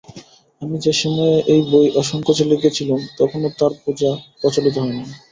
আমি 0.61 0.75
যে-সময়ে 0.85 1.35
এই 1.47 1.61
বই 1.69 1.87
অসংকোচে 1.95 2.43
লিখেছিলুম 2.51 3.01
তখনও 3.17 3.49
তাঁর 3.59 3.71
পূজা 3.81 4.09
প্রচলিত 4.39 4.75
হয় 4.77 4.93
নি। 4.97 5.03